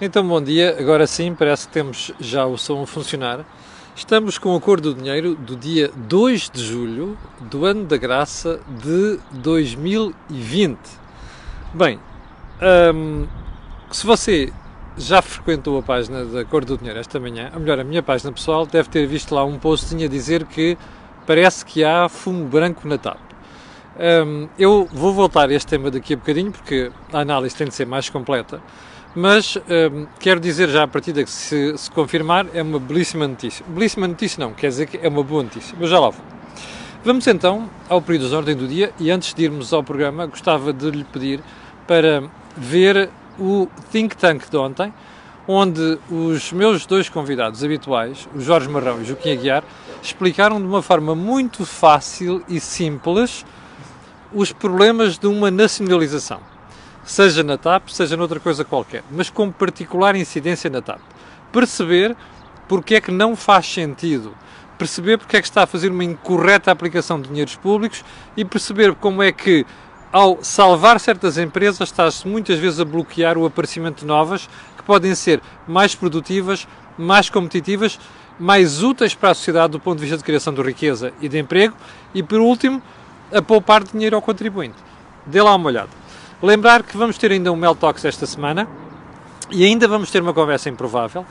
[0.00, 0.76] Então, bom dia.
[0.78, 3.44] Agora sim, parece que temos já o som a funcionar.
[3.96, 8.60] Estamos com o Acordo do Dinheiro do dia 2 de julho do ano da graça
[8.80, 10.78] de 2020.
[11.74, 11.98] Bem,
[12.94, 13.26] hum,
[13.90, 14.52] se você
[14.96, 18.30] já frequentou a página da Acordo do Dinheiro esta manhã, ou melhor, a minha página
[18.30, 20.78] pessoal, deve ter visto lá um postinho a dizer que
[21.26, 23.18] parece que há fumo branco na TAP.
[23.98, 27.74] Um, eu vou voltar a este tema daqui a bocadinho, porque a análise tem de
[27.74, 28.62] ser mais completa.
[29.14, 33.64] Mas um, quero dizer já a partida que se, se, confirmar é uma belíssima notícia.
[33.66, 36.24] Belíssima notícia não, quer dizer que é uma boa notícia, mas já lá vou.
[37.02, 40.72] Vamos então ao período de ordem do dia e antes de irmos ao programa gostava
[40.72, 41.40] de lhe pedir
[41.86, 42.22] para
[42.56, 43.08] ver
[43.38, 44.92] o Think Tank de ontem,
[45.46, 49.64] onde os meus dois convidados habituais, o Jorge Marrão e o Joaquim Aguiar,
[50.02, 53.46] explicaram de uma forma muito fácil e simples
[54.34, 56.40] os problemas de uma nacionalização
[57.10, 61.00] seja na TAP, seja noutra coisa qualquer, mas com particular incidência na TAP.
[61.50, 62.14] Perceber
[62.68, 64.34] porque é que não faz sentido,
[64.76, 68.04] perceber porque é que está a fazer uma incorreta aplicação de dinheiros públicos
[68.36, 69.64] e perceber como é que,
[70.12, 75.14] ao salvar certas empresas, está-se muitas vezes a bloquear o aparecimento de novas que podem
[75.14, 77.98] ser mais produtivas, mais competitivas,
[78.38, 81.38] mais úteis para a sociedade do ponto de vista de criação de riqueza e de
[81.38, 81.74] emprego
[82.14, 82.82] e, por último,
[83.32, 84.76] a poupar dinheiro ao contribuinte.
[85.26, 86.07] Dê lá uma olhada.
[86.40, 88.68] Lembrar que vamos ter ainda um Mel Talks esta semana
[89.50, 91.26] e ainda vamos ter uma conversa improvável.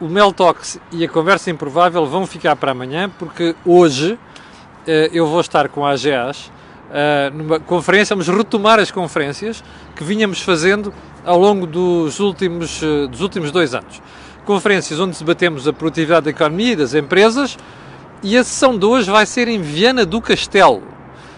[0.00, 4.18] O Mel Talks e a conversa improvável vão ficar para amanhã, porque hoje
[4.84, 6.50] eh, eu vou estar com a AGAs
[6.90, 9.62] eh, numa conferência, vamos retomar as conferências
[9.94, 10.92] que vinhamos fazendo
[11.24, 14.02] ao longo dos últimos, eh, dos últimos dois anos.
[14.44, 17.56] Conferências onde debatemos a produtividade da economia e das empresas
[18.24, 20.82] e a sessão de hoje vai ser em Viana do Castelo.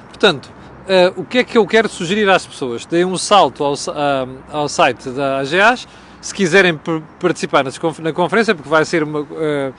[0.08, 0.50] Portanto,
[0.90, 2.84] Uh, o que é que eu quero sugerir às pessoas?
[2.84, 5.86] Deem um salto ao, uh, ao site da AGAs,
[6.20, 6.76] se quiserem
[7.20, 7.64] participar
[8.00, 9.74] na conferência, porque vai ser uma, uh,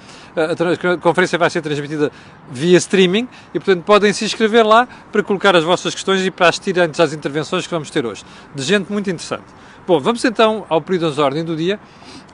[0.94, 2.10] a conferência vai ser transmitida
[2.50, 6.48] via streaming e, portanto, podem se inscrever lá para colocar as vossas questões e para
[6.48, 8.24] assistir antes às intervenções que vamos ter hoje.
[8.56, 9.44] De gente muito interessante.
[9.86, 11.78] Bom, vamos então ao período de ordem do dia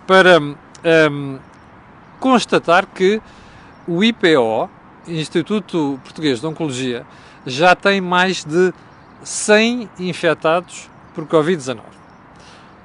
[0.06, 1.40] para um,
[2.20, 3.20] constatar que
[3.88, 4.70] o IPO,
[5.08, 7.08] Instituto Português de Oncologia,
[7.48, 8.74] já tem mais de
[9.24, 11.80] 100 infectados por Covid-19.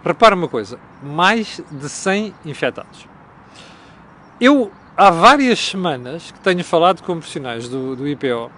[0.04, 3.06] Repara uma coisa, mais de 100 infectados.
[4.40, 8.50] Eu, há várias semanas que tenho falado com profissionais do, do IPO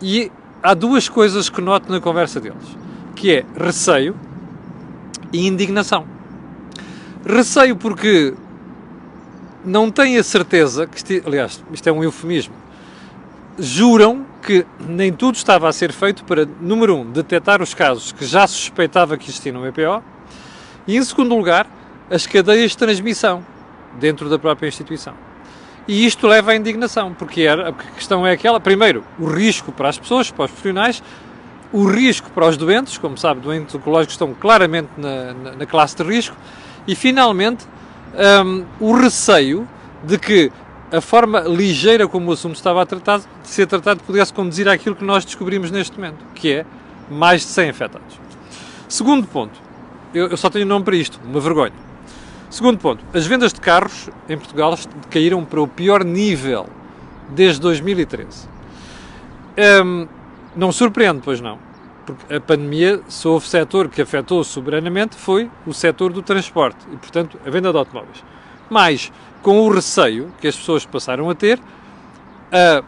[0.00, 0.30] e
[0.62, 2.76] há duas coisas que noto na conversa deles,
[3.14, 4.16] que é receio
[5.32, 6.06] e indignação.
[7.26, 8.34] Receio porque
[9.64, 12.54] não têm a certeza que, aliás, isto é um eufemismo,
[13.58, 18.24] juram que nem tudo estava a ser feito para, número um, detectar os casos que
[18.24, 20.02] já suspeitava que existiam no EPO
[20.86, 21.66] e, em segundo lugar,
[22.10, 23.44] as cadeias de transmissão
[23.98, 25.14] dentro da própria instituição.
[25.86, 29.88] E isto leva à indignação, porque era, a questão é aquela, primeiro, o risco para
[29.88, 31.02] as pessoas, para os profissionais,
[31.72, 35.96] o risco para os doentes, como sabe, doentes oncológicos estão claramente na, na, na classe
[35.96, 36.36] de risco,
[36.86, 37.66] e finalmente
[38.44, 39.68] um, o receio
[40.02, 40.52] de que
[40.94, 44.94] a forma ligeira como o assunto estava a tratar, de ser tratado pudesse conduzir àquilo
[44.94, 46.66] que nós descobrimos neste momento, que é
[47.10, 48.20] mais de 100 afetados.
[48.88, 49.58] Segundo ponto,
[50.14, 51.72] eu, eu só tenho nome para isto, uma vergonha.
[52.48, 54.78] Segundo ponto, as vendas de carros em Portugal
[55.10, 56.66] caíram para o pior nível
[57.30, 58.48] desde 2013.
[59.84, 60.06] Hum,
[60.54, 61.58] não surpreende, pois não,
[62.06, 66.96] porque a pandemia, se houve setor que afetou soberanamente, foi o setor do transporte e,
[66.96, 68.22] portanto, a venda de automóveis.
[68.70, 71.60] Mas com o receio que as pessoas passaram a ter,
[72.50, 72.82] a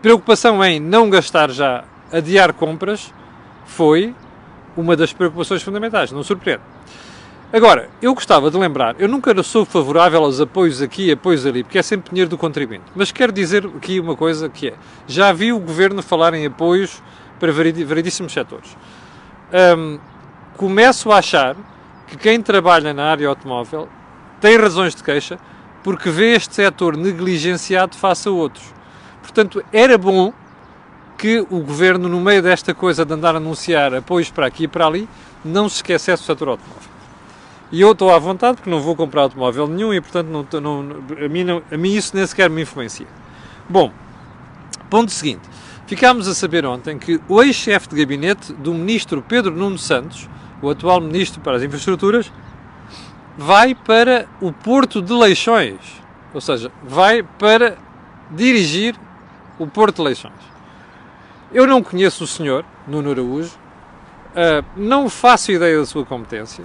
[0.00, 3.12] preocupação em não gastar já, adiar compras,
[3.66, 4.14] foi
[4.76, 6.62] uma das preocupações fundamentais, não surpreende.
[7.52, 11.78] Agora, eu gostava de lembrar, eu nunca sou favorável aos apoios aqui apoios ali, porque
[11.78, 12.84] é sempre dinheiro do contribuinte.
[12.94, 14.74] Mas quero dizer aqui uma coisa que é,
[15.06, 17.02] já vi o Governo falar em apoios
[17.38, 18.74] para variedíssimos setores.
[20.56, 21.54] Começo a achar
[22.06, 23.86] que quem trabalha na área automóvel
[24.42, 25.38] tem razões de queixa
[25.84, 28.64] porque vê este setor negligenciado face a outros.
[29.22, 30.32] Portanto, era bom
[31.16, 34.68] que o governo, no meio desta coisa de andar a anunciar apoios para aqui e
[34.68, 35.08] para ali,
[35.44, 36.90] não se esquecesse do setor automóvel.
[37.70, 40.96] E eu estou à vontade porque não vou comprar automóvel nenhum e, portanto, não, não,
[41.24, 43.06] a, mim não, a mim isso nem sequer me influencia.
[43.68, 43.92] Bom,
[44.90, 45.48] ponto seguinte.
[45.86, 50.28] Ficámos a saber ontem que o ex-chefe de gabinete do ministro Pedro Nuno Santos,
[50.60, 52.30] o atual ministro para as infraestruturas,
[53.36, 55.78] vai para o Porto de Leixões.
[56.34, 57.76] Ou seja, vai para
[58.30, 58.94] dirigir
[59.58, 60.52] o Porto de Leixões.
[61.52, 66.64] Eu não conheço o senhor, Nuno Araújo, uh, não faço ideia da sua competência,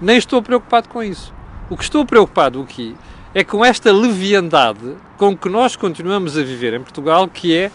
[0.00, 1.34] nem estou preocupado com isso.
[1.68, 2.96] O que estou preocupado aqui
[3.34, 7.70] é com esta leviandade com que nós continuamos a viver em Portugal, que é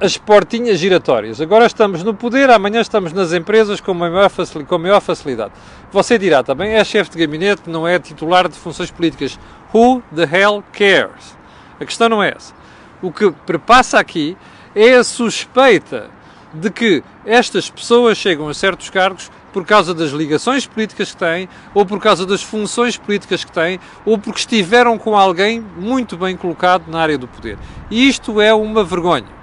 [0.00, 1.40] as portinhas giratórias.
[1.40, 4.30] Agora estamos no poder, amanhã estamos nas empresas com maior,
[4.66, 5.52] com maior facilidade.
[5.90, 9.38] Você dirá também, é chefe de gabinete, não é titular de funções políticas.
[9.72, 11.36] Who the hell cares?
[11.80, 12.54] A questão não é essa.
[13.00, 14.36] O que perpassa aqui
[14.74, 16.10] é a suspeita
[16.52, 21.48] de que estas pessoas chegam a certos cargos por causa das ligações políticas que têm,
[21.72, 26.36] ou por causa das funções políticas que têm, ou porque estiveram com alguém muito bem
[26.36, 27.58] colocado na área do poder.
[27.90, 29.35] E isto é uma vergonha.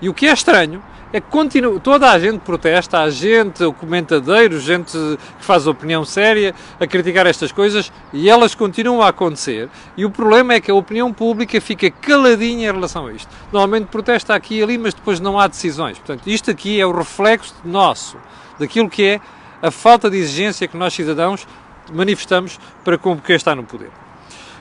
[0.00, 3.72] E o que é estranho é que continua, toda a gente protesta, a gente, o
[3.72, 9.70] comentadeiro, gente que faz opinião séria, a criticar estas coisas e elas continuam a acontecer.
[9.96, 13.28] E o problema é que a opinião pública fica caladinha em relação a isto.
[13.50, 15.98] Normalmente protesta aqui e ali, mas depois não há decisões.
[15.98, 18.18] Portanto, isto aqui é o reflexo nosso
[18.58, 19.20] daquilo que é
[19.62, 21.46] a falta de exigência que nós cidadãos
[21.92, 23.90] manifestamos para com quem está no poder.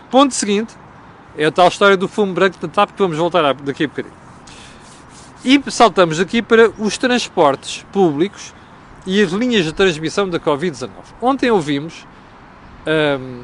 [0.10, 0.74] Ponto seguinte
[1.38, 4.27] é a tal história do fumo branco da TAP que vamos voltar daqui a bocadinho.
[5.44, 8.54] E saltamos aqui para os transportes públicos
[9.06, 10.90] e as linhas de transmissão da Covid-19.
[11.22, 12.06] Ontem ouvimos
[13.20, 13.44] um,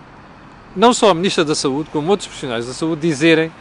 [0.75, 3.51] não só a Ministra da Saúde, como outros profissionais da saúde dizerem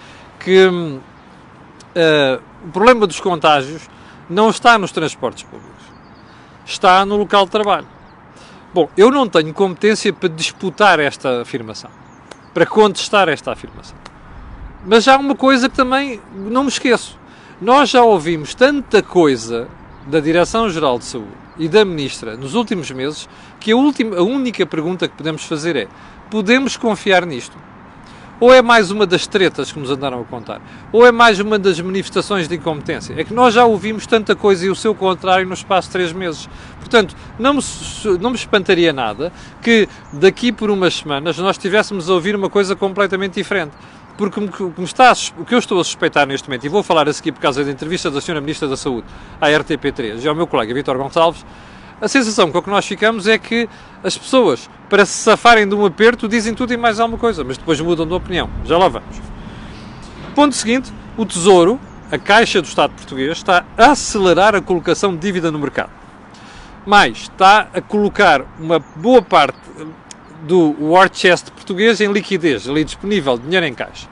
[0.40, 3.82] que um, uh, o problema dos contágios
[4.28, 5.72] não está nos transportes públicos
[6.64, 7.86] está no local de trabalho.
[8.72, 11.90] Bom, eu não tenho competência para disputar esta afirmação,
[12.54, 13.96] para contestar esta afirmação.
[14.84, 17.18] Mas há uma coisa que também não me esqueço.
[17.62, 19.68] Nós já ouvimos tanta coisa
[20.08, 23.28] da Direção-Geral de Saúde e da Ministra nos últimos meses
[23.60, 25.86] que a, última, a única pergunta que podemos fazer é:
[26.28, 27.56] podemos confiar nisto?
[28.40, 30.60] Ou é mais uma das tretas que nos andaram a contar?
[30.90, 33.14] Ou é mais uma das manifestações de incompetência?
[33.16, 36.12] É que nós já ouvimos tanta coisa e o seu contrário no espaço de três
[36.12, 36.48] meses.
[36.80, 37.60] Portanto, não me,
[38.20, 39.32] não me espantaria nada
[39.62, 43.76] que daqui por umas semanas nós estivéssemos a ouvir uma coisa completamente diferente
[44.16, 47.40] porque o que, eu estou a suspeitar neste momento, e vou falar a seguir por
[47.40, 48.40] causa da entrevista da Sra.
[48.40, 49.06] Ministra da Saúde
[49.40, 51.44] à RTP3 e ao meu colega Vítor Gonçalves,
[52.00, 53.68] a sensação com que nós ficamos é que
[54.02, 57.56] as pessoas, para se safarem de um aperto, dizem tudo e mais alguma coisa, mas
[57.56, 58.50] depois mudam de opinião.
[58.64, 59.20] Já lá vamos.
[60.34, 61.78] Ponto seguinte: o Tesouro,
[62.10, 65.90] a Caixa do Estado português, está a acelerar a colocação de dívida no mercado.
[66.84, 69.58] Mais, está a colocar uma boa parte
[70.42, 74.08] do war chest português em liquidez, ali disponível, dinheiro em caixa.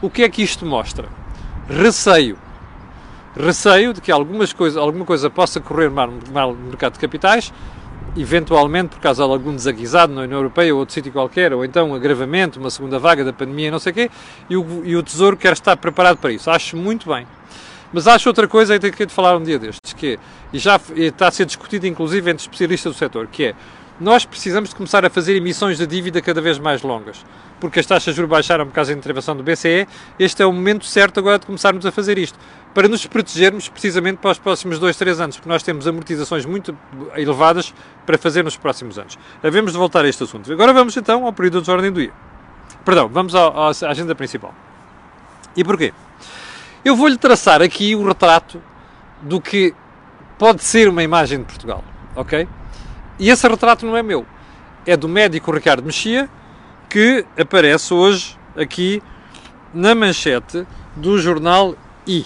[0.00, 1.08] O que é que isto mostra?
[1.68, 2.38] Receio
[3.36, 7.52] receio de que algumas coisa, alguma coisa possa correr mal, mal no mercado de capitais,
[8.16, 11.90] eventualmente por causa de algum desaguisado na União Europeia ou outro sítio qualquer, ou então
[11.90, 14.10] um agravamento, uma segunda vaga da pandemia, não sei o quê,
[14.48, 16.50] e o, e o Tesouro quer estar preparado para isso.
[16.50, 17.26] Acho muito bem.
[17.92, 20.18] Mas acho outra coisa que tenho que falar um dia destes, que é,
[20.52, 23.54] e já está a ser discutido inclusive entre especialistas do setor, que é,
[24.00, 27.24] nós precisamos de começar a fazer emissões de dívida cada vez mais longas,
[27.60, 29.86] porque as taxas de juros baixaram por causa da intervenção do BCE,
[30.18, 32.38] este é o momento certo agora de começarmos a fazer isto
[32.72, 36.74] para nos protegermos precisamente para os próximos 2, 3 anos, porque nós temos amortizações muito
[37.14, 37.74] elevadas
[38.06, 39.18] para fazer nos próximos anos.
[39.42, 40.50] Havemos de voltar a este assunto.
[40.50, 42.12] Agora vamos então ao período de ordem do dia.
[42.84, 44.54] Perdão, vamos à agenda principal.
[45.54, 45.92] E porquê?
[46.82, 48.62] Eu vou-lhe traçar aqui o retrato
[49.20, 49.74] do que
[50.38, 51.84] pode ser uma imagem de Portugal,
[52.16, 52.48] ok?
[53.20, 54.24] E esse retrato não é meu,
[54.86, 56.26] é do médico Ricardo Mexia,
[56.88, 59.02] que aparece hoje aqui
[59.74, 62.24] na manchete do jornal I.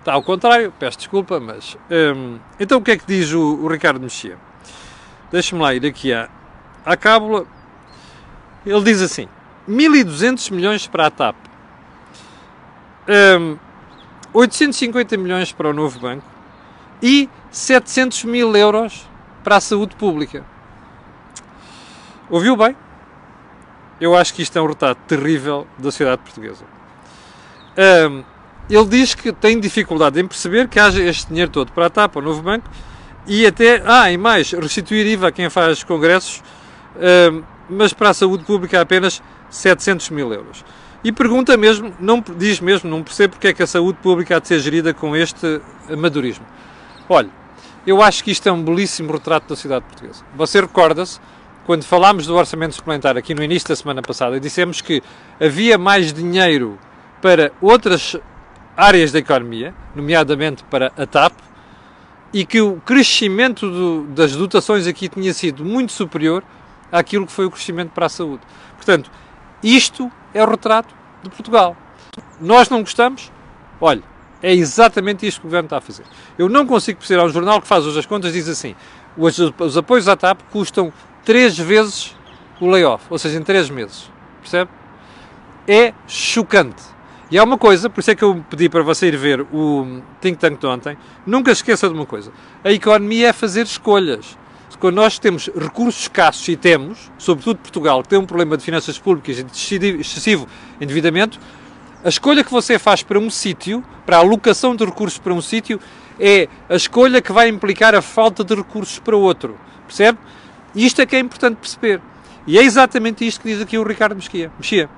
[0.00, 1.78] Está ao contrário, peço desculpa, mas.
[1.90, 4.36] Hum, então o que é que diz o, o Ricardo Mexia?
[5.32, 6.28] Deixa-me lá ir aqui à,
[6.84, 7.46] à cábula.
[8.66, 9.28] Ele diz assim:
[9.66, 11.36] 1.200 milhões para a TAP,
[13.40, 13.56] hum,
[14.34, 16.24] 850 milhões para o novo banco
[17.02, 19.08] e 700 mil euros
[19.48, 20.44] para a saúde pública.
[22.28, 22.76] Ouviu bem?
[23.98, 26.66] Eu acho que isto é um retrato terrível da sociedade portuguesa.
[28.10, 28.22] Um,
[28.68, 32.16] ele diz que tem dificuldade em perceber que haja este dinheiro todo para a TAP,
[32.16, 32.68] o novo banco,
[33.26, 36.42] e até, ah, e mais, restituir IVA a quem faz congressos,
[36.96, 40.62] uh, mas para a saúde pública apenas 700 mil euros.
[41.02, 44.40] E pergunta mesmo, não, diz mesmo, não percebe porque é que a saúde pública há
[44.40, 46.44] de ser gerida com este amadorismo.
[47.08, 47.37] Olha,
[47.88, 50.22] eu acho que isto é um belíssimo retrato da sociedade portuguesa.
[50.36, 51.18] Você recorda-se,
[51.64, 55.02] quando falámos do orçamento suplementar aqui no início da semana passada, dissemos que
[55.40, 56.78] havia mais dinheiro
[57.22, 58.14] para outras
[58.76, 61.32] áreas da economia, nomeadamente para a TAP,
[62.30, 66.44] e que o crescimento do, das dotações aqui tinha sido muito superior
[66.92, 68.42] àquilo que foi o crescimento para a saúde.
[68.76, 69.10] Portanto,
[69.62, 71.74] isto é o retrato de Portugal.
[72.38, 73.32] Nós não gostamos?
[73.80, 74.02] Olha,
[74.42, 76.04] é exatamente isto que o governo está a fazer.
[76.38, 77.20] Eu não consigo perceber.
[77.20, 78.74] Há um jornal que faz hoje as contas diz assim:
[79.16, 80.92] os, os apoios à TAP custam
[81.24, 82.16] três vezes
[82.60, 84.10] o layoff, ou seja, em 3 meses.
[84.40, 84.70] Percebe?
[85.66, 86.82] É chocante.
[87.30, 90.00] E há uma coisa, por isso é que eu pedi para você ir ver o
[90.20, 92.32] Think Tank de ontem, nunca esqueça de uma coisa.
[92.64, 94.38] A economia é fazer escolhas.
[94.80, 98.96] Quando nós temos recursos escassos e temos, sobretudo Portugal, que tem um problema de finanças
[98.96, 100.46] públicas e de excessivo
[100.80, 101.38] endividamento,
[102.04, 105.40] a escolha que você faz para um sítio, para a alocação de recursos para um
[105.40, 105.80] sítio,
[106.18, 109.58] é a escolha que vai implicar a falta de recursos para outro.
[109.86, 110.18] Percebe?
[110.74, 112.00] Isto é que é importante perceber.
[112.46, 114.50] E é exatamente isto que diz aqui o Ricardo Mexia.
[114.56, 114.88] Mexia.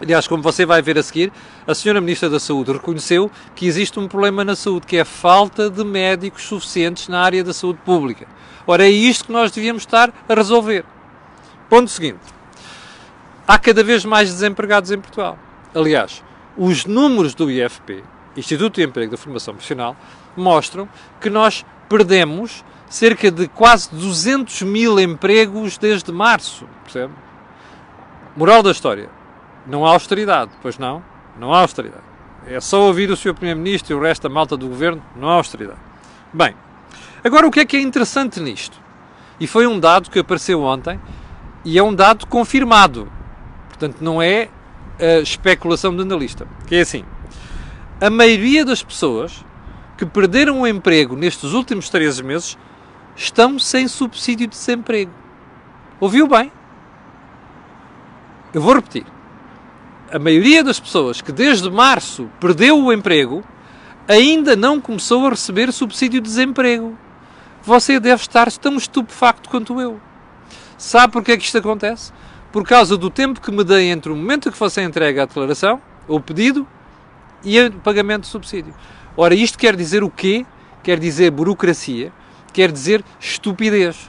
[0.00, 1.32] Aliás, como você vai ver a seguir,
[1.66, 5.04] a senhora Ministra da Saúde reconheceu que existe um problema na saúde, que é a
[5.04, 8.26] falta de médicos suficientes na área da saúde pública.
[8.66, 10.84] Ora, é isto que nós devíamos estar a resolver.
[11.70, 12.18] Ponto seguinte.
[13.46, 15.38] Há cada vez mais desempregados em Portugal.
[15.74, 16.22] Aliás,
[16.56, 18.04] os números do IFP,
[18.36, 19.96] Instituto de Emprego da Formação Profissional,
[20.36, 20.88] mostram
[21.20, 26.66] que nós perdemos cerca de quase 200 mil empregos desde março.
[26.84, 27.12] Percebe?
[28.36, 29.08] Moral da história
[29.66, 31.02] não há austeridade, pois não?
[31.38, 32.04] Não há austeridade.
[32.46, 33.34] É só ouvir o Sr.
[33.34, 35.78] Primeiro-Ministro e o resto da malta do Governo, não há austeridade.
[36.32, 36.54] Bem,
[37.22, 38.78] agora o que é que é interessante nisto?
[39.40, 41.00] E foi um dado que apareceu ontem
[41.64, 43.10] e é um dado confirmado.
[43.68, 44.48] Portanto, não é
[44.98, 46.46] a especulação do analista.
[46.66, 47.04] Que é assim:
[48.00, 49.44] a maioria das pessoas
[49.96, 52.58] que perderam o emprego nestes últimos três meses
[53.16, 55.12] estão sem subsídio de desemprego.
[56.00, 56.50] Ouviu bem?
[58.52, 59.04] Eu vou repetir
[60.14, 63.42] a maioria das pessoas que desde março perdeu o emprego
[64.06, 66.96] ainda não começou a receber subsídio de desemprego.
[67.64, 70.00] Você deve estar tão estupefacto quanto eu.
[70.78, 72.12] Sabe porquê é que isto acontece?
[72.54, 75.82] Por causa do tempo que me dei entre o momento que você entrega a declaração,
[76.06, 76.64] ou pedido,
[77.42, 78.72] e o pagamento de subsídio.
[79.16, 80.46] Ora, isto quer dizer o quê?
[80.80, 82.12] Quer dizer burocracia,
[82.52, 84.08] quer dizer estupidez.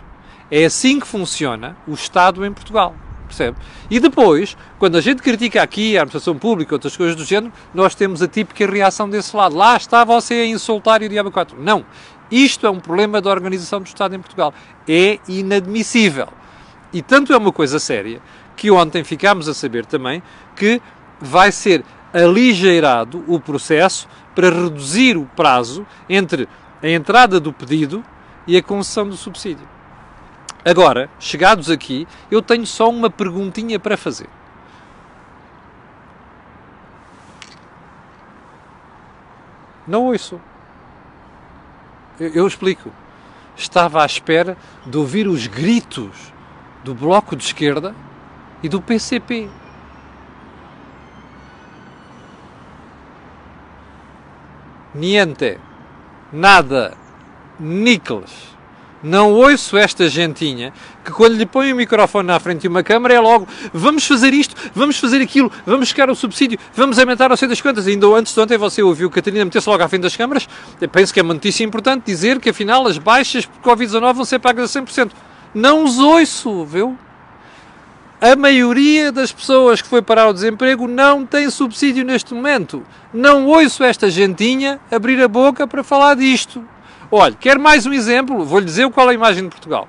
[0.52, 2.94] É assim que funciona o Estado em Portugal
[3.26, 3.58] percebe?
[3.90, 7.96] E depois, quando a gente critica aqui a administração pública, outras coisas do género, nós
[7.96, 9.56] temos a típica reação desse lado.
[9.56, 11.60] Lá está você a insultar o diabo 4.
[11.60, 11.84] Não.
[12.30, 14.54] Isto é um problema da organização do Estado em Portugal.
[14.88, 16.28] É inadmissível.
[16.96, 18.22] E tanto é uma coisa séria
[18.56, 20.24] que ontem ficámos a saber também
[20.56, 20.82] que
[21.20, 21.84] vai ser
[22.14, 26.48] aligeirado o processo para reduzir o prazo entre
[26.82, 28.02] a entrada do pedido
[28.48, 29.68] e a concessão do subsídio.
[30.64, 34.30] Agora, chegados aqui, eu tenho só uma perguntinha para fazer.
[39.86, 40.40] Não ouço.
[42.18, 42.90] Eu, eu explico.
[43.54, 46.34] Estava à espera de ouvir os gritos
[46.86, 47.96] do Bloco de Esquerda
[48.62, 49.50] e do PCP.
[54.94, 55.58] Niente.
[56.32, 56.96] Nada.
[57.60, 58.56] Níqueles.
[59.02, 60.74] Não ouço esta gentinha
[61.04, 64.34] que quando lhe põe o microfone na frente e uma câmara é logo vamos fazer
[64.34, 67.86] isto, vamos fazer aquilo, vamos chegar ao subsídio, vamos aumentar não sei das quantas.
[67.88, 70.48] Ainda antes de ontem você ouviu Catarina meter-se logo à frente das câmaras.
[70.80, 74.26] Eu penso que é uma notícia importante dizer que afinal as baixas por Covid-19 vão
[74.26, 75.12] ser pagas a 100%.
[75.56, 76.98] Não os ouço, viu?
[78.20, 82.84] A maioria das pessoas que foi parar o desemprego não tem subsídio neste momento.
[83.14, 86.62] Não ouço esta gentinha abrir a boca para falar disto.
[87.10, 88.44] Olha, quer mais um exemplo?
[88.44, 89.88] Vou-lhe dizer qual é a imagem de Portugal.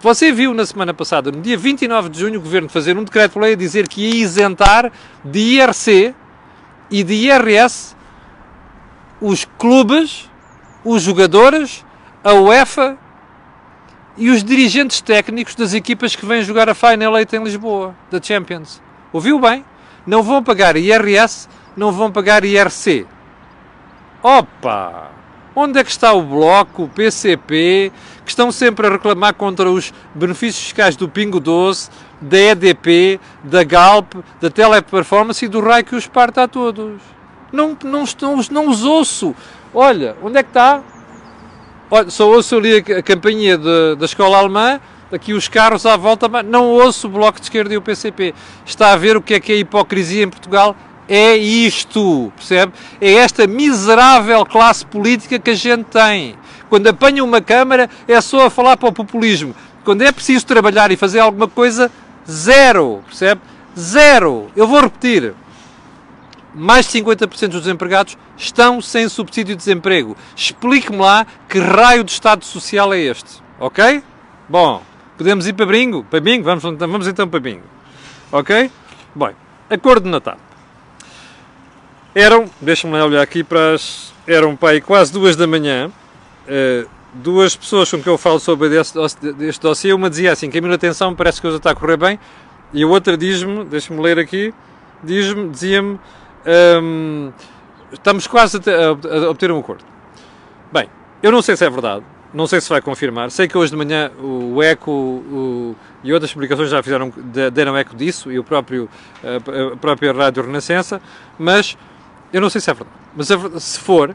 [0.00, 3.52] Você viu na semana passada, no dia 29 de junho, o Governo fazer um decreto-lei
[3.52, 4.90] a dizer que ia isentar
[5.22, 6.14] de IRC
[6.90, 7.94] e de IRS
[9.20, 10.30] os clubes,
[10.82, 11.84] os jogadores,
[12.22, 12.96] a UEFA
[14.16, 18.22] e os dirigentes técnicos das equipas que vêm jogar a Final Eight em Lisboa, da
[18.22, 18.80] Champions.
[19.12, 19.64] Ouviu bem?
[20.06, 23.06] Não vão pagar IRS, não vão pagar IRC.
[24.22, 25.10] Opa!
[25.56, 27.92] Onde é que está o Bloco, o PCP,
[28.24, 31.90] que estão sempre a reclamar contra os benefícios fiscais do Pingo Doce,
[32.20, 37.00] da EDP, da Galp, da Teleperformance e do RAI que os parta a todos?
[37.52, 39.34] Não, não, não, não os ouço.
[39.72, 40.82] Olha, onde é que está?
[41.94, 44.80] Olha, só ouço ali a, a campainha de, da escola alemã,
[45.12, 48.34] aqui os carros à volta, mas não ouço o Bloco de Esquerda e o PCP.
[48.66, 50.74] Está a ver o que é que é a hipocrisia em Portugal?
[51.08, 52.72] é isto, percebe?
[53.00, 56.34] É esta miserável classe política que a gente tem.
[56.68, 59.54] Quando apanha uma Câmara é só a falar para o populismo.
[59.84, 61.92] Quando é preciso trabalhar e fazer alguma coisa,
[62.28, 63.40] zero, percebe?
[63.78, 64.48] Zero.
[64.56, 65.32] Eu vou repetir.
[66.54, 70.16] Mais de 50% dos desempregados estão sem subsídio de desemprego.
[70.36, 73.42] Explique-me lá que raio de Estado Social é este.
[73.58, 74.02] Ok?
[74.48, 74.82] Bom,
[75.18, 76.04] podemos ir para bingo?
[76.04, 76.44] Para bingo?
[76.44, 77.64] Vamos, vamos então para bingo.
[78.30, 78.70] Ok?
[79.14, 79.30] Bem,
[79.68, 80.36] acordo de Natal.
[82.14, 84.12] Eram, deixa-me olhar aqui para as.
[84.26, 85.90] Eram pai quase duas da manhã.
[86.46, 88.98] Uh, duas pessoas com que eu falo sobre este,
[89.40, 92.18] este dossiê, uma dizia assim, Camilo, atenção, parece que a coisa está a correr bem,
[92.72, 94.52] e a outra diz-me, deixa-me ler aqui,
[95.02, 96.00] diz-me, dizia-me,
[97.92, 99.84] estamos quase a, obter um acordo.
[100.72, 100.88] Bem,
[101.22, 103.76] eu não sei se é verdade, não sei se vai confirmar, sei que hoje de
[103.76, 107.12] manhã o ECO o, e outras publicações já fizeram,
[107.52, 108.88] deram eco disso, e o próprio,
[109.22, 111.00] a própria Rádio Renascença,
[111.38, 111.78] mas
[112.32, 112.96] eu não sei se é verdade.
[113.14, 113.28] Mas
[113.62, 114.14] se for,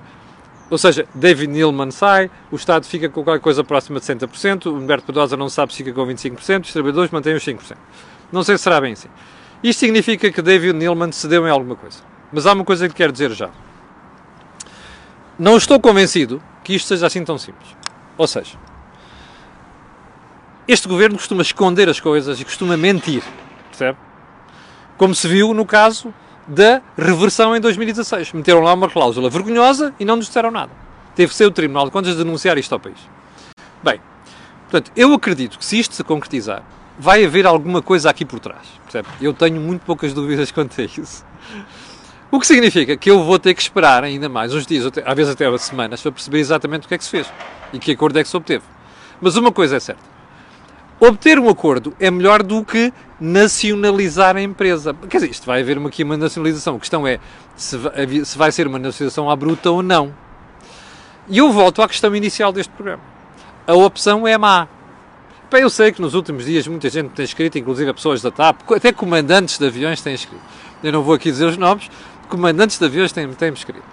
[0.69, 4.75] ou seja, David Neilman sai, o Estado fica com qualquer coisa próxima de 60%, o
[4.75, 7.75] Humberto Pedrosa não sabe se fica com 25%, os trabalhadores mantêm os 5%.
[8.31, 9.07] Não sei se será bem assim.
[9.63, 12.08] Isto significa que David Neilman cedeu em alguma coisa.
[12.31, 13.49] Mas há uma coisa que quero dizer já.
[15.37, 17.75] Não estou convencido que isto seja assim tão simples.
[18.17, 18.57] Ou seja,
[20.67, 23.23] este governo costuma esconder as coisas e costuma mentir,
[23.69, 23.97] percebe?
[24.97, 26.13] Como se viu no caso
[26.49, 28.33] da reversão em 2016.
[28.33, 30.71] Meteram lá uma cláusula vergonhosa e não nos disseram nada.
[31.15, 32.97] Teve que ser o Tribunal de Contas denunciar isto ao país.
[33.83, 34.01] Bem,
[34.69, 36.63] portanto, eu acredito que se isto se concretizar,
[36.97, 38.67] vai haver alguma coisa aqui por trás.
[38.83, 39.07] Percebe?
[39.21, 41.23] Eu tenho muito poucas dúvidas quanto a isso.
[42.31, 45.31] O que significa que eu vou ter que esperar ainda mais uns dias, às vezes
[45.31, 47.33] até semanas, para perceber exatamente o que é que se fez
[47.73, 48.63] e que acordo é que se obteve.
[49.19, 50.03] Mas uma coisa é certa:
[50.99, 54.93] obter um acordo é melhor do que nacionalizar a empresa.
[55.09, 56.75] Quer dizer, isto vai haver aqui uma nacionalização.
[56.75, 57.19] A questão é
[57.55, 57.77] se
[58.37, 60.13] vai ser uma nacionalização à bruta ou não.
[61.27, 63.03] E eu volto à questão inicial deste programa.
[63.65, 64.67] A opção é má.
[65.51, 68.61] Bem, eu sei que nos últimos dias muita gente tem escrito, inclusive pessoas da TAP,
[68.71, 70.43] até comandantes de aviões têm escrito.
[70.83, 71.89] Eu não vou aqui dizer os nomes,
[72.29, 73.83] comandantes de aviões têm, têm escrito.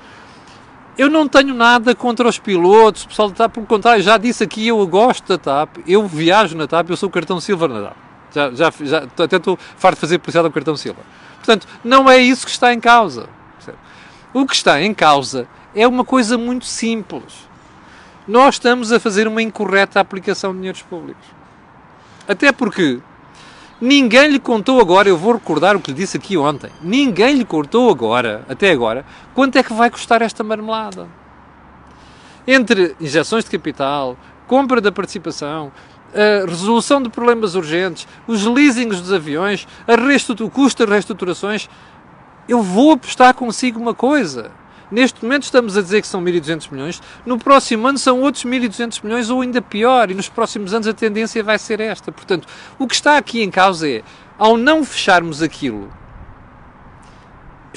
[0.96, 4.44] Eu não tenho nada contra os pilotos, o pessoal da TAP, pelo contrário, já disse
[4.44, 7.88] aqui, eu gosto da TAP, eu viajo na TAP, eu sou o cartão Silver na
[7.88, 7.96] TAP.
[8.32, 11.04] Já, já, já, até estou farto de fazer policial do cartão Silver.
[11.36, 13.28] Portanto, não é isso que está em causa.
[14.32, 17.46] O que está em causa é uma coisa muito simples.
[18.26, 21.24] Nós estamos a fazer uma incorreta aplicação de dinheiros públicos.
[22.26, 23.00] Até porque
[23.80, 27.44] Ninguém lhe contou agora, eu vou recordar o que lhe disse aqui ontem, ninguém lhe
[27.44, 31.06] contou agora, até agora, quanto é que vai custar esta marmelada.
[32.46, 35.70] Entre injeções de capital, compra da participação,
[36.14, 41.68] a resolução de problemas urgentes, os leasings dos aviões, a o custo das reestruturações,
[42.48, 44.50] eu vou apostar consigo uma coisa.
[44.90, 49.02] Neste momento estamos a dizer que são 1.200 milhões, no próximo ano são outros 1.200
[49.02, 52.12] milhões ou ainda pior, e nos próximos anos a tendência vai ser esta.
[52.12, 52.46] Portanto,
[52.78, 54.02] o que está aqui em causa é,
[54.38, 55.90] ao não fecharmos aquilo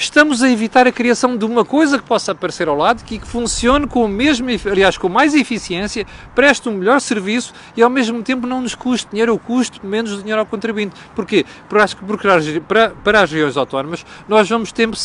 [0.00, 3.86] estamos a evitar a criação de uma coisa que possa aparecer ao lado que funcione
[3.86, 8.46] com o mesmo, aliás, com mais eficiência, preste um melhor serviço e ao mesmo tempo
[8.46, 10.96] não nos custe dinheiro ou custe menos dinheiro ao contribuinte.
[11.14, 11.44] Porquê?
[11.68, 14.98] Porque, para, para as regiões autónomas nós vamos sempre,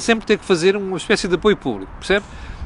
[0.00, 2.24] sempre ter que fazer uma espécie de apoio público, percebe?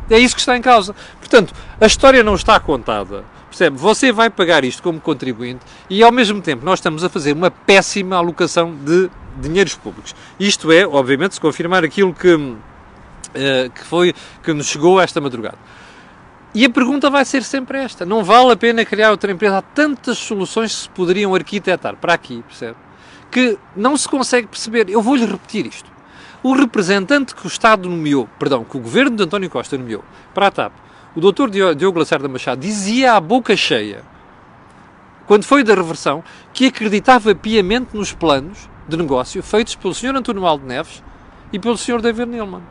[0.08, 0.94] É isso que está em causa.
[1.18, 3.24] Portanto, a história não está contada.
[3.52, 3.76] Percebe?
[3.76, 5.60] Você vai pagar isto como contribuinte
[5.90, 10.14] e ao mesmo tempo nós estamos a fazer uma péssima alocação de dinheiros públicos.
[10.40, 12.56] Isto é, obviamente, se confirmar aquilo que, uh,
[13.74, 15.58] que foi que nos chegou esta madrugada.
[16.54, 19.58] E a pergunta vai ser sempre esta: não vale a pena criar outra empresa?
[19.58, 22.76] Há tantas soluções que se poderiam arquitetar para aqui, percebe?
[23.30, 24.88] Que não se consegue perceber.
[24.88, 25.92] Eu vou-lhe repetir isto.
[26.42, 30.46] O representante que o Estado nomeou, perdão, que o governo de António Costa nomeou para
[30.46, 30.72] a TAP,
[31.14, 34.02] o doutor Diogo Lacerda Machado, dizia à boca cheia,
[35.26, 40.16] quando foi da reversão, que acreditava piamente nos planos de negócio feitos pelo Sr.
[40.16, 41.02] António Aldo Neves
[41.52, 42.00] e pelo Sr.
[42.00, 42.62] David Neilman.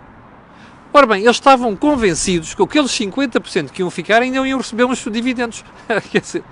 [0.93, 4.99] Ora bem, eles estavam convencidos que aqueles 50% que iam ficar ainda iam receber uns
[5.09, 5.63] dividendos.
[6.11, 6.43] Quer dizer,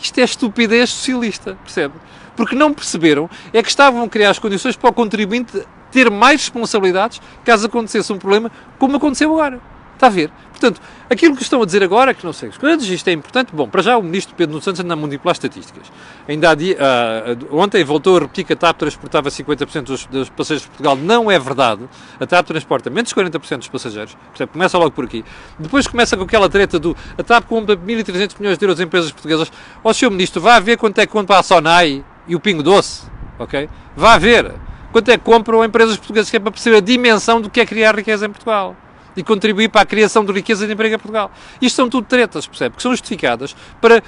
[0.00, 1.94] isto é estupidez socialista, percebe?
[2.34, 6.40] Porque não perceberam é que estavam a criar as condições para o contribuinte ter mais
[6.42, 9.60] responsabilidades caso acontecesse um problema, como aconteceu agora.
[9.94, 10.30] Está a ver?
[10.58, 13.50] Portanto, aquilo que estão a dizer agora, que não sei quantos, isto é importante.
[13.52, 15.92] Bom, para já o ministro Pedro Nuno Santos anda a manipular estatísticas.
[16.26, 20.62] Ainda dia, uh, ontem voltou a repetir que a TAP transportava 50% dos, dos, passageiros
[20.62, 20.96] de Portugal.
[20.96, 21.82] Não é verdade.
[22.18, 24.14] A TAP transporta menos de 40% dos passageiros.
[24.14, 25.24] Portanto, começa logo por aqui.
[25.58, 29.12] Depois começa com aquela treta do a TAP compra 1.300 milhões de euros em empresas
[29.12, 29.52] portuguesas.
[29.84, 30.10] Ó, Sr.
[30.10, 33.02] Ministro, vá ver quanto é que compra a Sonai e o Pingo Doce.
[33.38, 33.68] Ok?
[33.94, 34.54] Vá ver
[34.90, 37.66] quanto é que compram empresas portuguesas que é para perceber a dimensão do que é
[37.66, 38.74] criar riqueza em Portugal
[39.16, 41.30] e contribuir para a criação de riqueza e de emprego em Portugal.
[41.60, 42.76] Isto são tudo tretas, percebe?
[42.76, 44.02] Que são justificadas para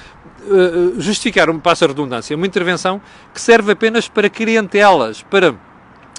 [0.44, 3.00] uh, justificar, um passo a redundância, uma intervenção
[3.32, 5.54] que serve apenas para clientelas, para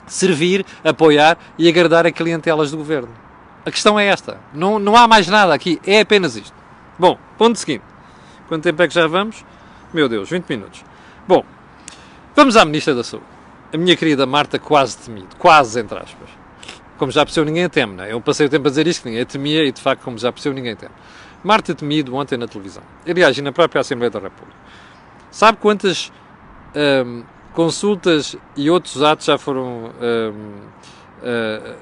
[0.08, 3.10] servir, apoiar e agradar a clientelas do governo.
[3.66, 4.40] A questão é esta.
[4.54, 5.80] Não, não há mais nada aqui.
[5.86, 6.56] É apenas isto.
[6.98, 7.84] Bom, ponto seguinte.
[8.48, 9.46] Quanto tempo é que já vamos?
[9.94, 10.84] Meu Deus, 20 minutos.
[11.28, 11.44] Bom,
[12.36, 13.28] vamos à Ministra da Saúde.
[13.72, 15.36] A minha querida Marta quase temido.
[15.38, 16.39] Quase, entre aspas
[17.00, 18.04] como já percebeu, ninguém a teme.
[18.04, 18.14] É?
[18.14, 20.18] Eu passei o tempo a dizer isto, que ninguém a temia e, de facto, como
[20.18, 20.94] já percebeu, ninguém teme.
[21.44, 24.60] Marta Temido ontem na televisão, aliás, e na própria Assembleia da República.
[25.32, 26.12] Sabe quantas
[27.06, 30.60] hum, consultas e outros atos já foram hum,
[31.24, 31.76] uh,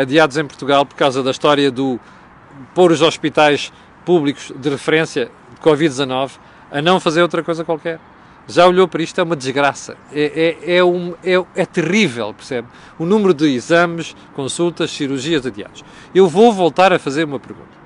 [0.00, 1.98] adiados em Portugal por causa da história do
[2.74, 3.72] pôr os hospitais
[4.04, 6.32] públicos de referência de Covid-19
[6.70, 7.98] a não fazer outra coisa qualquer?
[8.48, 9.20] Já olhou para isto?
[9.20, 9.96] É uma desgraça.
[10.12, 12.68] É, é, é, um, é, é terrível, percebe?
[12.98, 15.84] O número de exames, consultas, cirurgias adiados.
[16.14, 17.76] Eu vou voltar a fazer uma pergunta.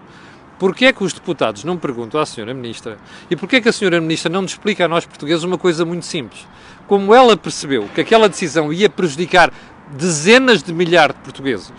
[0.59, 2.53] Porquê é que os deputados não perguntam à Sra.
[2.53, 2.99] Ministra
[3.31, 3.99] e porquê é que a Sra.
[4.01, 6.47] Ministra não nos explica a nós portugueses uma coisa muito simples?
[6.87, 9.51] Como ela percebeu que aquela decisão ia prejudicar
[9.97, 11.73] dezenas de milhares de portugueses,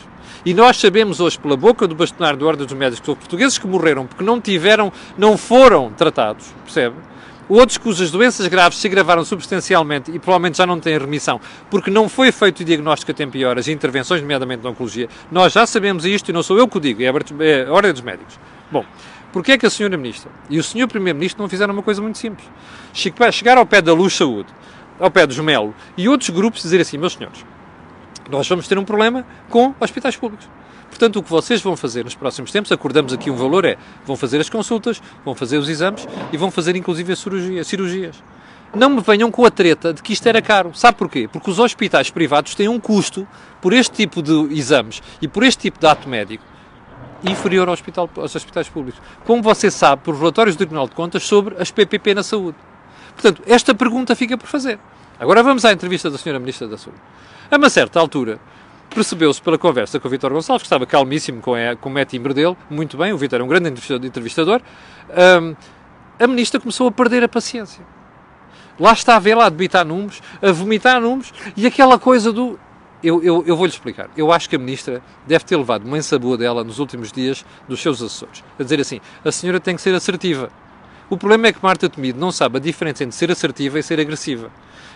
[0.43, 3.59] e nós sabemos hoje, pela boca do bastonário do Ordem dos Médicos, que houve portugueses
[3.59, 6.95] que morreram porque não tiveram, não foram tratados, percebe?
[7.53, 11.37] Outros cujas doenças graves se agravaram substancialmente e provavelmente já não têm remissão,
[11.69, 15.09] porque não foi feito o diagnóstico a tempo e horas e intervenções, nomeadamente na oncologia.
[15.29, 17.99] Nós já sabemos isto e não sou eu que o digo, é a Ordem dos
[17.99, 18.39] Médicos.
[18.71, 18.85] Bom,
[19.33, 19.89] porquê é que a Sra.
[19.97, 20.87] Ministra e o Sr.
[20.87, 22.47] Primeiro-Ministro não fizeram uma coisa muito simples?
[22.93, 24.47] Chegar ao pé da Luz Saúde,
[24.97, 27.45] ao pé dos Melo e outros grupos dizer assim, meus senhores,
[28.29, 30.47] nós vamos ter um problema com hospitais públicos.
[30.91, 34.17] Portanto, o que vocês vão fazer nos próximos tempos, acordamos aqui um valor, é vão
[34.17, 37.65] fazer as consultas, vão fazer os exames e vão fazer inclusive as cirurgias.
[37.65, 38.23] cirurgias.
[38.75, 40.71] Não me venham com a treta de que isto era caro.
[40.75, 41.27] Sabe porquê?
[41.31, 43.27] Porque os hospitais privados têm um custo
[43.61, 46.43] por este tipo de exames e por este tipo de ato médico
[47.23, 49.01] inferior ao hospital, aos hospitais públicos.
[49.25, 52.57] Como você sabe, por relatórios do Tribunal de Contas sobre as PPP na saúde.
[53.13, 54.79] Portanto, esta pergunta fica por fazer.
[55.19, 56.39] Agora vamos à entrevista da Sra.
[56.39, 56.99] Ministra da Saúde.
[57.51, 58.39] A uma certa altura,
[58.93, 62.33] percebeu-se pela conversa com o Vitor Gonçalves, que estava calmíssimo com, a, com o timbre
[62.33, 64.61] dele, muito bem, o Vitor é um grande entrevistador,
[65.41, 65.55] um,
[66.19, 67.83] a ministra começou a perder a paciência.
[68.79, 72.59] Lá está a ver lá a debitar números, a vomitar números, e aquela coisa do...
[73.03, 74.11] Eu, eu, eu vou-lhe explicar.
[74.15, 77.81] Eu acho que a ministra deve ter levado uma ensaboa dela nos últimos dias dos
[77.81, 78.43] seus assessores.
[78.59, 80.51] A dizer assim, a senhora tem que ser assertiva.
[81.09, 83.99] O problema é que Marta Temido não sabe a diferença entre ser assertiva e ser
[83.99, 84.51] agressiva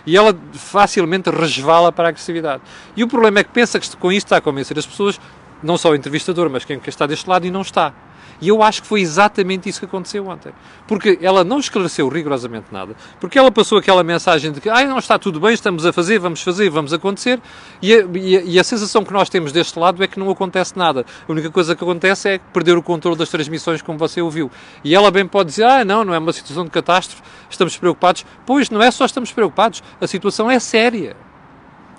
[0.06, 2.62] e ela facilmente resvala para a agressividade.
[2.96, 5.20] E o problema é que pensa que com isto está a convencer as pessoas,
[5.62, 7.92] não só o entrevistador, mas quem está deste lado e não está.
[8.40, 10.52] E eu acho que foi exatamente isso que aconteceu ontem.
[10.86, 12.94] Porque ela não esclareceu rigorosamente nada.
[13.18, 16.18] Porque ela passou aquela mensagem de que ah, não está tudo bem, estamos a fazer,
[16.18, 17.40] vamos fazer, vamos acontecer.
[17.80, 20.30] E a, e, a, e a, sensação que nós temos deste lado é que não
[20.30, 21.04] acontece nada.
[21.26, 24.50] A única coisa que acontece é perder o controle das transmissões, como você ouviu.
[24.84, 28.24] E ela bem pode dizer: ah, não, não é uma situação de catástrofe, estamos preocupados.
[28.44, 31.16] Pois, não é só estamos preocupados, a situação é séria.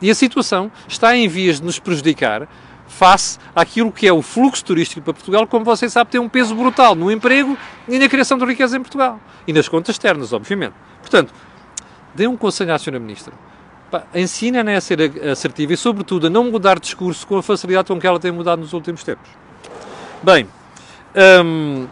[0.01, 2.47] E a situação está em vias de nos prejudicar
[2.87, 6.55] face àquilo que é o fluxo turístico para Portugal, como você sabe, tem um peso
[6.55, 9.19] brutal no emprego e na criação de riqueza em Portugal.
[9.45, 10.73] E nas contas externas, obviamente.
[11.01, 11.33] Portanto,
[12.15, 12.99] dê um conselho à Sra.
[12.99, 13.33] Ministra.
[14.13, 14.99] Ensina-na a ser
[15.31, 18.59] assertiva e, sobretudo, a não mudar discurso com a facilidade com que ela tem mudado
[18.59, 19.29] nos últimos tempos.
[20.21, 20.47] Bem,
[21.45, 21.87] hum,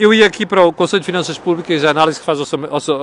[0.00, 2.42] eu ia aqui para o Conselho de Finanças Públicas, a análise que faz o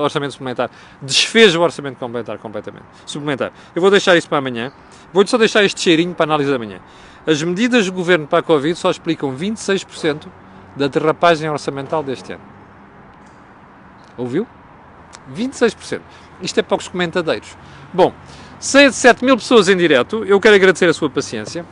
[0.02, 0.68] orçamento suplementar.
[1.00, 2.84] Desfez o orçamento complementar completamente.
[3.06, 3.52] Suplementar.
[3.72, 4.72] Eu vou deixar isso para amanhã.
[5.12, 6.80] Vou-lhe só deixar este cheirinho para a análise da manhã.
[7.24, 10.26] As medidas do Governo para a Covid só explicam 26%
[10.74, 12.42] da derrapagem orçamental deste ano.
[14.16, 14.44] Ouviu?
[15.32, 16.00] 26%.
[16.42, 17.56] Isto é para os comentadeiros.
[17.94, 18.12] Bom,
[18.58, 20.24] 7 mil pessoas em direto.
[20.24, 21.64] Eu quero agradecer a sua paciência.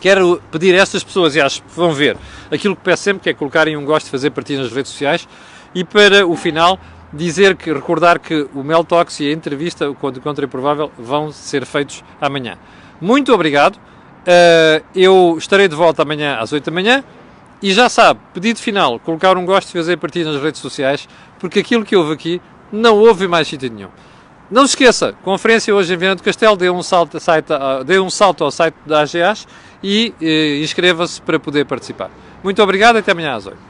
[0.00, 2.16] Quero pedir a estas pessoas, e acho que vão ver,
[2.50, 5.28] aquilo que peço sempre, que é colocarem um gosto fazer partidas nas redes sociais.
[5.74, 6.78] E para o final,
[7.12, 11.66] dizer que, recordar que o Mel Talks e a entrevista, o Contra Improvável, vão ser
[11.66, 12.56] feitos amanhã.
[13.00, 13.76] Muito obrigado.
[13.76, 17.04] Uh, eu estarei de volta amanhã às 8 da manhã.
[17.62, 21.06] E já sabe, pedido final, colocar um gosto de fazer partidas nas redes sociais,
[21.38, 22.40] porque aquilo que houve aqui
[22.72, 23.90] não houve mais sítio nenhum.
[24.50, 27.48] Não se esqueça, conferência hoje em Viana do Castelo, dê um salto, site,
[27.84, 29.46] dê um salto ao site da AGAs
[29.82, 32.10] e eh, inscreva-se para poder participar.
[32.42, 33.69] Muito obrigado até amanhã às 8.